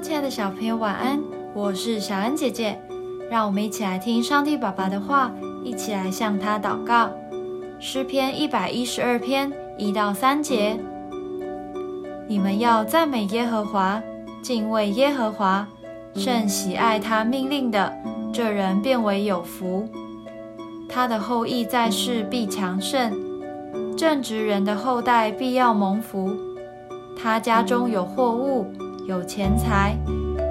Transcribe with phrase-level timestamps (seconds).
[0.00, 1.18] 亲爱的小朋友，晚安！
[1.54, 2.78] 我是小恩姐姐，
[3.30, 5.32] 让我们一起来听上帝爸爸的话，
[5.64, 7.10] 一起来向他祷告。
[7.80, 10.78] 诗篇一百一十二篇一到三节：
[12.28, 14.00] 你们要赞美耶和华，
[14.42, 15.66] 敬畏耶和华，
[16.14, 17.90] 甚喜爱他命令的，
[18.32, 19.88] 这人变为有福。
[20.88, 23.18] 他的后裔在世必强盛，
[23.96, 26.30] 正直人的后代必要蒙福。
[27.18, 28.66] 他家中有货物。
[29.08, 29.96] 有钱财，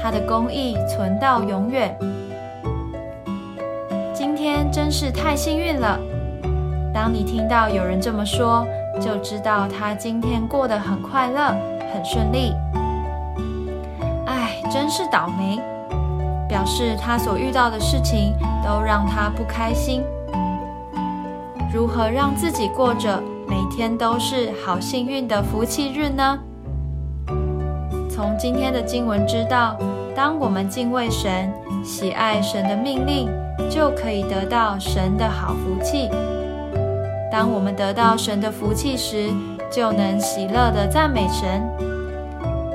[0.00, 1.94] 他的公益存到永远。
[4.14, 6.00] 今天真是太幸运了。
[6.94, 8.66] 当你听到有人这么说，
[8.98, 11.54] 就知道他今天过得很快乐、
[11.92, 12.54] 很顺利。
[14.24, 15.60] 唉，真是倒霉，
[16.48, 18.32] 表示他所遇到的事情
[18.64, 20.02] 都让他不开心。
[21.70, 26.38] 如何让自己过着每天都是好幸运的福气日呢？
[28.18, 29.78] 从今天的经文知道，
[30.12, 31.52] 当我们敬畏神、
[31.84, 33.28] 喜爱神的命令，
[33.70, 36.10] 就可以得到神的好福气。
[37.30, 39.30] 当我们得到神的福气时，
[39.70, 41.62] 就能喜乐地赞美神，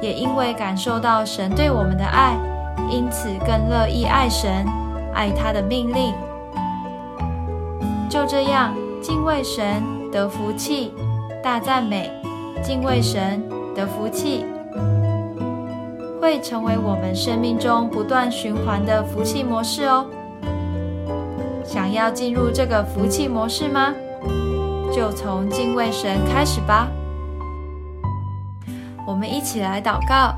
[0.00, 2.34] 也因为感受到神对我们的爱，
[2.90, 4.64] 因此更乐意爱神、
[5.12, 6.14] 爱他的命令。
[8.08, 10.94] 就这样，敬畏神得福气，
[11.44, 12.08] 大赞美；
[12.62, 14.46] 敬畏神得福气。
[16.26, 20.04] 会成为我们生命中不断循环的福气模式哦。
[21.64, 23.94] 想要进入这个福气模式吗？
[24.92, 26.88] 就从敬畏神开始吧。
[29.06, 30.34] 我们一起来祷告。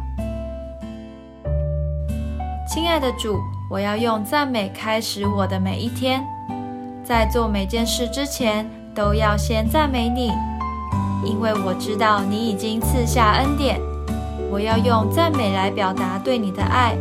[2.69, 3.39] 亲爱的主，
[3.71, 6.23] 我要用赞美开始我的每一天，
[7.03, 10.33] 在做每件事之前，都要先赞美你，
[11.25, 13.81] 因为我知道你已经赐下恩典。
[14.51, 16.97] 我要用赞美来表达对你的爱，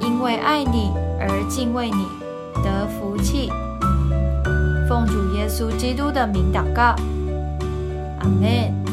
[0.00, 0.90] 因为爱你
[1.20, 2.06] 而敬畏你，
[2.62, 3.50] 得福气。
[4.88, 6.94] 奉主耶稣基督的名祷告，
[8.20, 8.83] 阿门。